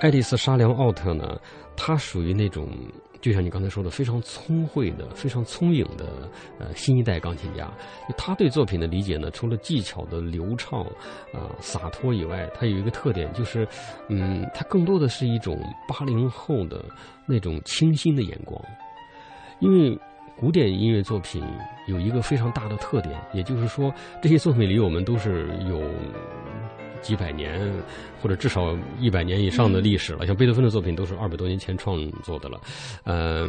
[0.00, 1.40] 爱丽丝·沙良奥特呢，
[1.76, 2.68] 她属于那种。
[3.22, 6.06] 就像你刚才说的，非常聪慧的、非常聪颖的
[6.58, 7.70] 呃新一代钢琴家，
[8.16, 10.80] 他对作品的理解呢，除了技巧的流畅
[11.34, 13.68] 啊洒脱以外，他有一个特点就是，
[14.08, 16.82] 嗯，他更多的是一种八零后的
[17.26, 18.58] 那种清新的眼光。
[19.58, 20.00] 因为
[20.34, 21.44] 古典音乐作品
[21.88, 23.92] 有一个非常大的特点，也就是说，
[24.22, 25.78] 这些作品离我们都是有。
[27.02, 27.72] 几百年，
[28.22, 30.26] 或者至少一百年以上的历史了。
[30.26, 32.60] 像贝多芬的作品都是二百多年前创作的了，
[33.04, 33.48] 呃，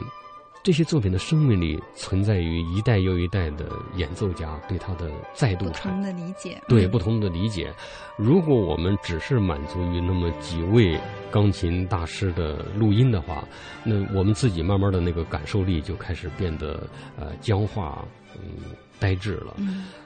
[0.64, 7.74] 这些作品的生命力存在于一代又一代的演奏家对他的再度不同的理解，对不同的理解。
[8.18, 10.99] 如果我们只是满足于那么几位
[11.32, 13.43] 钢琴大师的录音的话，
[13.84, 16.88] 那我们自己慢慢的那个感受力就开始变得
[17.18, 18.62] 呃僵化，嗯，
[18.99, 19.56] 呆滞了。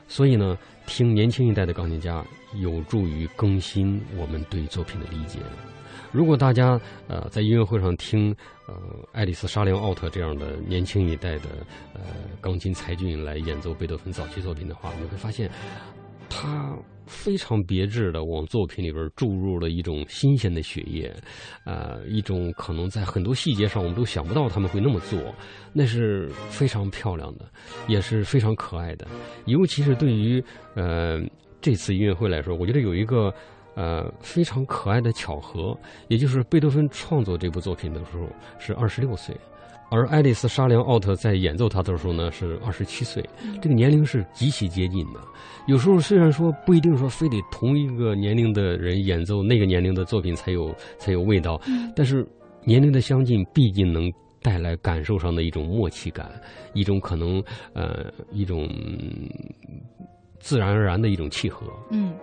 [0.08, 2.24] 所以呢，听年轻一代的钢琴家
[2.58, 5.40] 有助于更新我们对作品的理解。
[6.12, 8.34] 如果大家呃在音乐会上听
[8.68, 8.76] 呃
[9.12, 11.50] 爱丽丝·沙良奥特这样的年轻一代的
[11.94, 12.02] 呃
[12.40, 15.50] 钢琴才俊来演奏贝多芬早期作品的话，你会发现
[16.30, 16.78] 他。
[17.08, 21.16] 非常别致的往作品里边注入了一种新鲜的血液，
[21.64, 25.20] 呃，一种可能在很多细节上我们都想不到他们会那么做，
[25.72, 27.46] 那是非常漂亮的，
[27.88, 29.06] 也是非常可爱的。
[29.46, 30.44] 尤其是对于
[30.74, 31.22] 呃
[31.66, 33.34] 这次音乐会来说，我觉得有一个
[33.74, 35.76] 呃非常可爱的巧合，
[36.10, 38.28] 也就是贝多芬创作这部作品的时候
[38.60, 39.36] 是二十六岁。
[39.90, 43.28] 而爱丽丝·沙良奥特在演奏他的时候呢，是二十七岁，
[43.60, 45.20] 这个年龄是极其接近的。
[45.66, 51.60] 有时候虽然说不一定说非得同一个年龄的人演奏那个年龄的作品才有才有味道，
[51.96, 52.24] 但是
[52.64, 54.08] 年龄的相近，毕竟能
[54.40, 56.30] 带来感受上的一种默契感，
[56.76, 57.44] 一种可能
[57.74, 58.70] 呃一种
[60.46, 61.66] 自然而然的一种契合。
[61.90, 62.14] 嗯。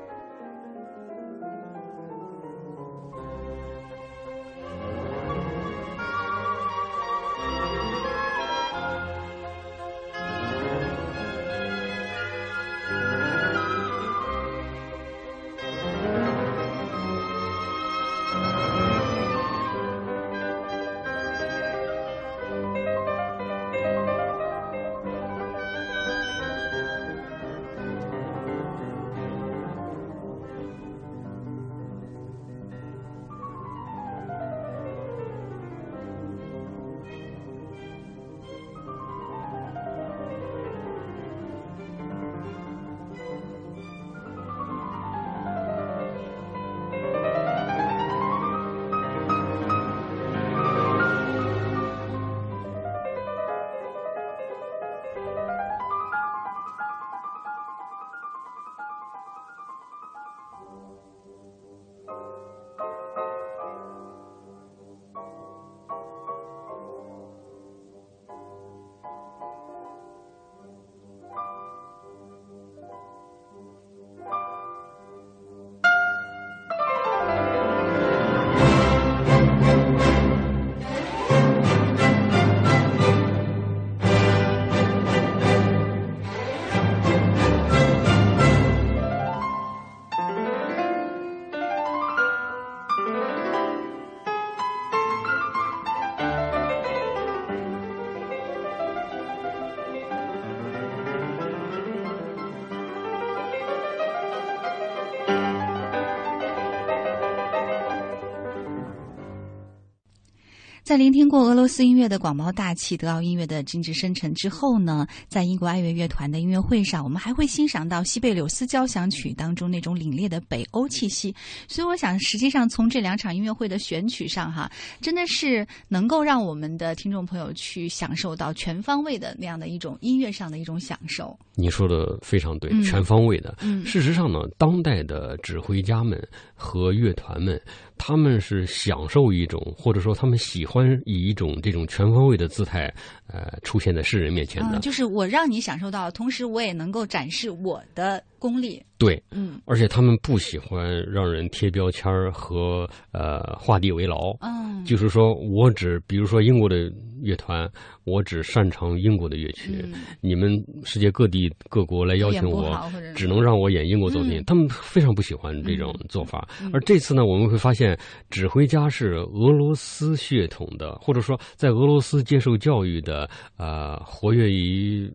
[110.93, 121.35] 在聆听过俄罗斯音乐的广袤大气、德奥音乐的精致深沉之后呢，在英国爱乐乐团的音乐会上，我们还会欣赏到西贝柳斯交响曲当中那种凛冽的北欧气息。
[121.67, 124.71] 所以，我想，实际上从这两场音乐会的选曲上，哈，
[125.01, 131.35] 真的是能够让我们的听众朋友去享受到全方位的那样的一种音乐上的一种享受。
[131.55, 133.57] 你说的非常对，嗯全方位的。
[133.63, 136.23] 嗯事实上呢，当代的指挥家们
[136.55, 137.59] 和乐团们，
[138.05, 142.93] 他们是享受一种，或者说他们喜欢以一种这种全方位的姿态，
[143.29, 144.81] 呃，出现在世人面前的。
[144.81, 148.83] 就是我让你享受到，同时我也能够展示我的功力。
[149.03, 154.31] 对，嗯而且他们不喜欢让人贴标签儿和呃画地为牢。
[154.43, 156.89] 嗯，就是说我只，比如说英国的
[157.21, 157.69] 乐团，
[158.05, 160.53] 我只擅长英国的乐曲，嗯你们
[160.85, 162.81] 世界各地各国来邀请我
[163.13, 166.47] 只能让我演英国作品，嗯他们非常不喜欢这种做法。
[166.61, 167.99] 嗯而这次呢，我们会发现，
[168.31, 175.13] 指挥家是俄罗斯血统的，或者说在俄罗斯接受教育的，呃，活跃于。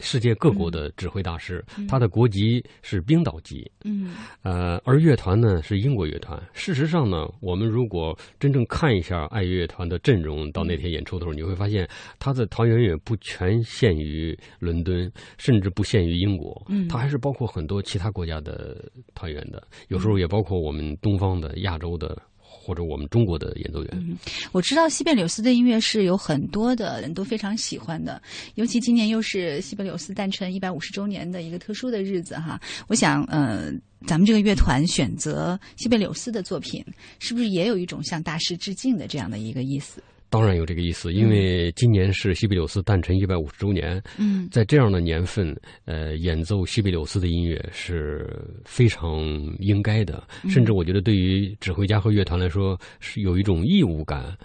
[0.00, 1.86] 世界各国的指挥大师，嗯。
[1.86, 4.14] 他的国籍是冰岛籍，嗯。
[4.42, 6.40] 呃，而乐团呢是英国乐团。
[6.52, 11.88] 事实上呢，我们如果真正看一下爱乐乐团的阵容，到那天演出的时候，你会发现，
[12.18, 16.88] 他的团员也不全限于伦敦，甚至不限于英国，嗯。
[16.88, 18.84] 它还是包括很多其他国家的
[19.14, 22.20] 团员的，有时候也包括我们东方的、亚洲的
[22.64, 24.18] 或者我们中国的演奏员。
[24.52, 28.20] 我知道西贝柳斯的音乐是有很多的人都非常喜欢的，
[28.54, 32.58] 尤其今年又是西贝柳斯诞辰一百五十周年的一个特殊的日子哈。
[32.88, 33.70] 我想，呃，
[34.06, 36.82] 咱们这个乐团选择西贝柳斯的作品，
[37.18, 40.02] 是不是也有一种向大师致敬的这样的一个意思？
[40.30, 44.48] 当然有这个意思，因为今年是西贝柳斯诞辰一百五十周年，嗯。
[44.50, 48.28] 在这样的年份，呃，演奏西贝柳斯的音乐是
[48.64, 49.22] 非常
[49.60, 54.36] 应该的，甚至我觉得对于指挥家和乐团来说是有一种义务感，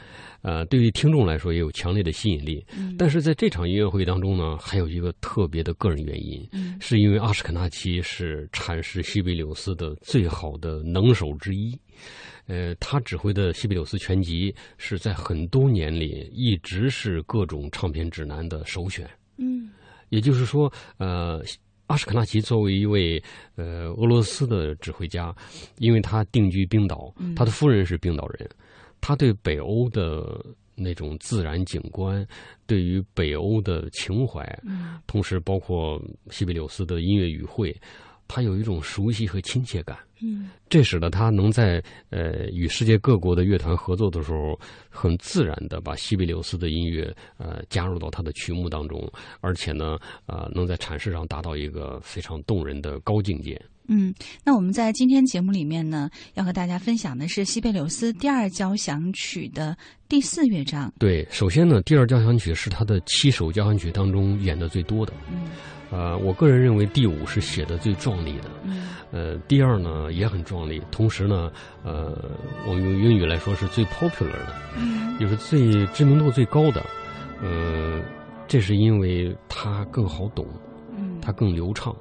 [0.42, 2.64] 呃，对于听众来说也有强烈的吸引力。
[2.78, 2.96] 嗯。
[2.98, 6.78] 但是在这场音乐会当中呢，还有一个特别的个人原因，嗯。
[6.80, 11.78] 是因为阿什肯纳奇是阐释西贝柳斯的最好的能手之一。
[12.50, 19.10] 呃，他指挥的西贝柳斯全集是在很多年里一直是各种唱片指南的首选。
[19.38, 19.70] 嗯
[20.10, 21.40] 也就是说，呃，
[21.86, 23.24] 阿什肯纳奇作为一位
[23.56, 25.34] 呃俄罗斯的指挥家，
[25.78, 28.50] 因为他定居冰岛，嗯他的夫人是冰岛人，
[29.00, 30.44] 他对北欧的
[30.74, 32.26] 那种自然景观，
[32.66, 37.76] 对于北欧的情怀，嗯同时包括西贝柳斯的音乐语汇，
[38.30, 39.98] 他有一种熟悉和亲切感。
[40.22, 44.60] 嗯这使得他能在呃与世界各国的乐团合作的时候，
[44.90, 49.10] 很自然的把西贝柳斯的音乐呃加入到他的曲目当中，
[49.40, 53.60] 而且呢，呃能在阐释上达到一个非常动人的高境界。
[53.88, 54.14] 嗯。
[54.44, 59.76] 那我们在今天节目里面呢，要和大家分享的是西贝柳斯第二交响曲的
[60.10, 60.94] 第四乐章。
[61.00, 65.14] 对，首先呢，第二交响曲是他的七首交响曲当中演的最多的。
[65.32, 65.50] 嗯
[65.92, 68.50] 呃，我个人认为第五是写的最壮丽的。
[68.64, 71.52] 嗯呃，第二呢也很壮丽，同时呢，
[71.84, 72.16] 呃，
[72.68, 74.54] 我们用英语来说是最 popular 的。
[74.78, 76.86] 嗯就是最知名度最高的，
[77.42, 78.00] 呃，
[78.48, 80.46] 这是因为它更好懂，
[80.96, 81.96] 嗯，它更流畅，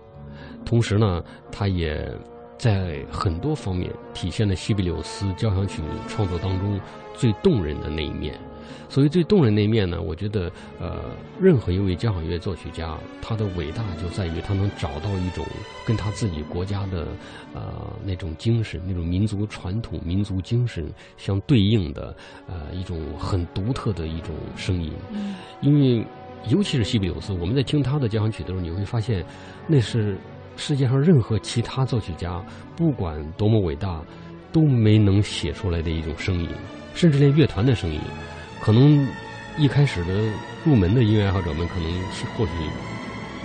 [0.65, 2.15] 同时呢，它也
[2.59, 6.79] 在很多方面体现了西比柳斯交响曲创作当中
[7.15, 8.39] 最动人的那一面。
[8.89, 11.05] 所以最动人那一面呢，我觉得，呃，
[11.41, 15.45] 任何一位交响乐作曲家，他的伟大就在于他能找到一种
[15.87, 17.07] 跟他自己国家的，
[17.55, 22.15] 呃，那种精神、那种民族传统、民族精神相对应的，
[22.47, 24.93] 呃，一种很独特的一种声音。
[25.13, 26.07] 嗯因为
[26.49, 29.25] 尤其是西比柳斯，我们在听他的交响曲的时候，你会发现，
[29.67, 30.17] 那是
[30.57, 32.41] 世界上任何其他作曲家，
[32.77, 34.01] 不管多么伟大，
[34.53, 36.49] 都没能写出来的一种声音，
[36.95, 38.01] 甚至连乐团的声音，
[38.61, 39.07] 可能
[39.57, 40.15] 一开始的
[40.65, 42.53] 入门的音乐爱好者们，可能是或许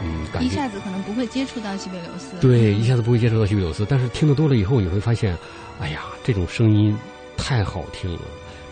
[0.03, 2.35] 嗯感觉一下子可能不会接触到西贝柳斯。
[2.41, 5.37] 对，一下子不会接触到西贝柳斯，但是听得多了以后，你会发现，
[5.79, 6.97] 哎呀，这种声音
[7.37, 8.21] 太好听了，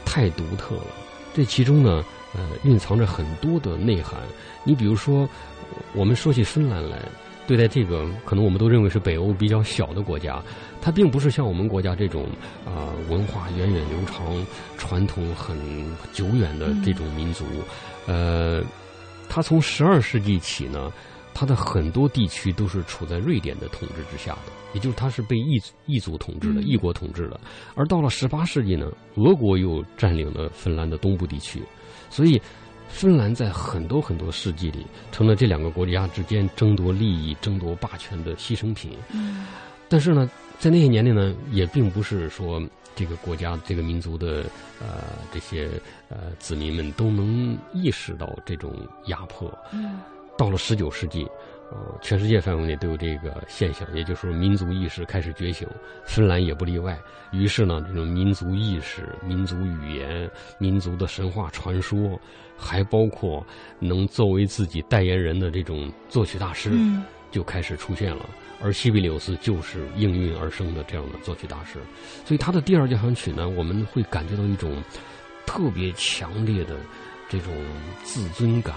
[0.04, 0.88] 太独特了。
[1.34, 4.20] 这其中呢，呃，蕴藏着很多的内涵。
[4.64, 5.28] 你比如说，
[5.94, 6.98] 我们说起芬兰来，
[7.52, 10.42] 对待这个，可能我们都认为是北欧比较小的国家，
[10.82, 12.30] 它并不是像我们国家这种
[12.66, 14.34] 啊、文化源远流长、
[14.78, 15.58] 传统很
[16.14, 17.44] 久远的这种民族。
[18.08, 18.64] 呃，
[19.28, 20.90] 它从十二世纪起呢，
[21.34, 27.38] 它的很多地区都是处在瑞典的统治之下的，也就是它是被异族异族统治的、嗯异国统治的。
[27.76, 31.62] 而到了十八世纪呢，俄国又占领了芬兰的东部地区，
[32.10, 32.42] 所以
[32.92, 38.98] 芬兰在很多很多世纪里成了这两个国家之间争夺利益、争夺霸权的牺牲品。
[39.14, 39.48] 嗯
[39.90, 40.30] 但是呢，
[40.60, 42.62] 在那些年里呢，也并不是说
[42.96, 44.46] 这个国家、这个民族的
[44.80, 45.70] 呃这些
[46.08, 48.74] 呃子民们都能意识到这种
[49.08, 49.52] 压迫。
[49.74, 50.00] 嗯，
[50.38, 51.28] 到了十九世纪，
[51.74, 55.66] 呃，全世界范围内都有这个现象，也就是说民族意识开始觉醒，
[56.06, 57.00] 芬兰也不例外。
[57.32, 62.20] 于是呢，这种民族意识、民族语言、民族的神话传说，
[62.58, 63.42] 还包括
[63.80, 67.02] 能作为自己代言人的这种作曲大师，嗯
[67.32, 68.30] 就开始出现了。
[68.62, 71.80] 而西比柳斯就是应运而生的这样的作曲大师，
[72.26, 74.84] 所以他的第二交响曲呢，我们会感觉到一种
[75.48, 76.76] 特别强烈的
[77.30, 77.54] 这种
[78.04, 78.76] 自尊感，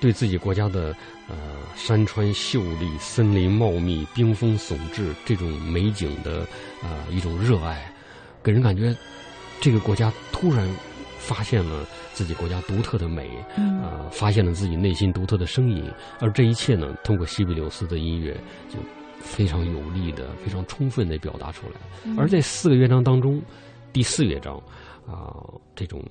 [0.00, 0.94] 对自己国家的
[1.28, 1.36] 呃
[1.74, 6.46] 山川秀丽、森林茂密、冰封耸峙这种美景的
[6.82, 7.92] 呃一种热爱，
[8.42, 8.94] 给人感觉
[9.60, 10.68] 这个国家突然
[11.18, 15.84] 发现了自己国家独特的美，嗯呃，发现了自己内心独特的声音，
[16.20, 18.32] 而这一切呢，通过西比柳斯的音乐
[18.68, 18.78] 就
[19.20, 21.74] 非常有力的、非常充分的表达出来。
[22.04, 23.42] 嗯而在四个乐章当中，
[23.92, 24.56] 第四乐章
[25.06, 25.34] 啊、
[25.74, 26.02] 这种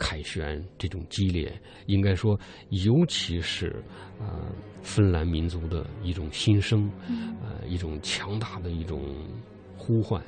[0.00, 1.52] 凯旋、这种激烈，
[1.84, 2.40] 应该说，
[2.70, 3.84] 尤其是
[4.18, 4.48] 啊、
[4.82, 9.14] 芬兰民族的一种心声，嗯呃，一种强大的一种
[9.76, 10.20] 呼唤，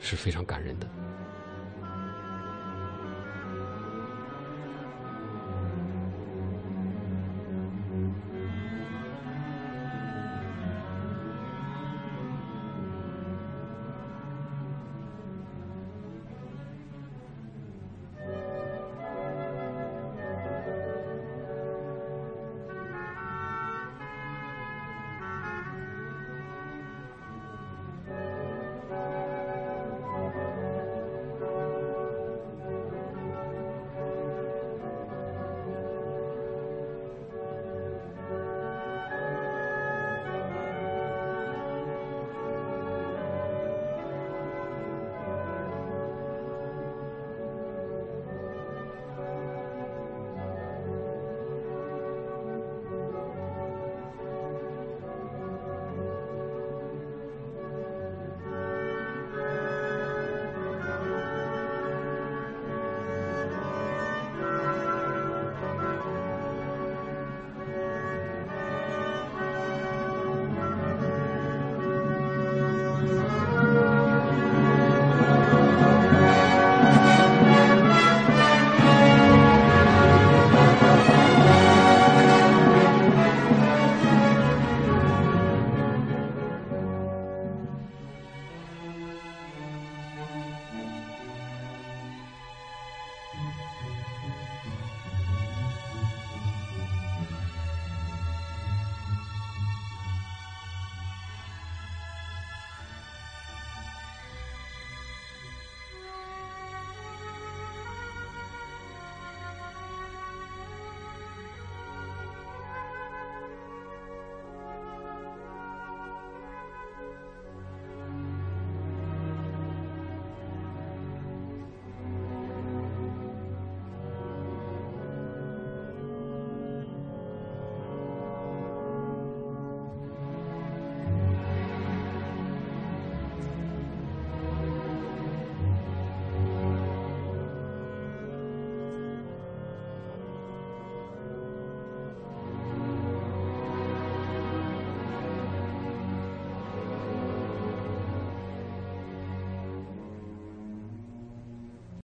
[0.00, 0.88] 是非常感人的。